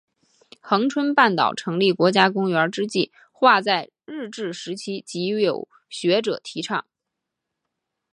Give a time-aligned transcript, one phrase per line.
[0.61, 6.87] 恒春半岛成立国家公园之计画在日治时期即有学者提倡。